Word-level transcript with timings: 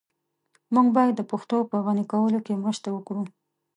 موږ 0.73 0.87
بايد 0.95 1.13
د 1.17 1.21
پښتو 1.31 1.57
په 1.69 1.77
غني 1.85 2.05
کولو 2.11 2.39
کي 2.45 2.53
مرسته 2.63 2.87
وکړو. 2.91 3.23